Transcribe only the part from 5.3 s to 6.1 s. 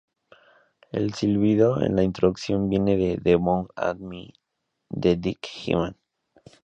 Hyman.